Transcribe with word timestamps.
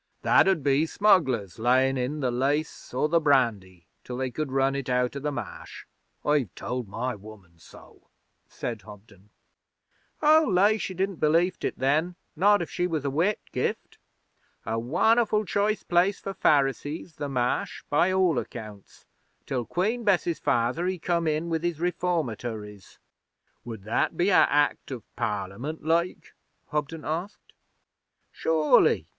'That 0.23 0.47
'ud 0.47 0.63
be 0.63 0.87
smugglers 0.87 1.59
layin' 1.59 1.95
in 1.95 2.21
the 2.21 2.31
lace 2.31 2.91
or 2.91 3.07
the 3.07 3.19
brandy 3.19 3.85
till 4.03 4.17
they 4.17 4.31
could 4.31 4.51
run 4.51 4.73
it 4.75 4.89
out 4.89 5.15
o' 5.15 5.19
the 5.19 5.31
Marsh. 5.31 5.85
I've 6.25 6.55
told 6.55 6.87
my 6.87 7.13
woman 7.13 7.59
so,' 7.59 8.07
said 8.49 8.81
Hobden. 8.81 9.29
'I'll 10.19 10.51
lay 10.51 10.79
she 10.79 10.95
didn't 10.95 11.19
belieft 11.19 11.63
it, 11.63 11.77
then 11.77 12.15
not 12.35 12.63
if 12.63 12.71
she 12.71 12.87
was 12.87 13.05
a 13.05 13.09
Whitgift. 13.11 13.99
A 14.65 14.79
won'erful 14.79 15.45
choice 15.45 15.83
place 15.83 16.19
for 16.19 16.33
Pharisees, 16.33 17.17
the 17.17 17.29
Marsh, 17.29 17.83
by 17.87 18.11
all 18.11 18.39
accounts, 18.39 19.05
till 19.45 19.65
Queen 19.65 20.03
Bess's 20.03 20.39
father 20.39 20.87
he 20.87 20.97
come 20.97 21.27
in 21.27 21.47
with 21.47 21.61
his 21.61 21.79
Reformatories.' 21.79 22.97
'Would 23.63 23.83
that 23.83 24.17
be 24.17 24.29
a 24.29 24.47
Act 24.49 24.89
of 24.89 25.03
Parliament 25.15 25.83
like?' 25.85 26.33
Hobden 26.69 27.05
asked. 27.05 27.53
'Sure 28.31 28.81
ly. 28.81 29.05